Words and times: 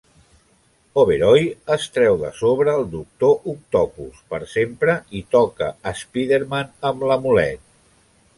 Oberoi 1.01 1.43
es 1.75 1.83
treu 1.97 2.17
de 2.21 2.31
sobre 2.37 2.73
el 2.79 2.87
Doctor 2.95 3.51
Octopus 3.53 4.25
per 4.35 4.41
sempre 4.55 4.97
i 5.21 5.23
toca 5.37 5.71
Spiderman 6.01 6.75
amb 6.93 7.07
l'amulet. 7.13 7.65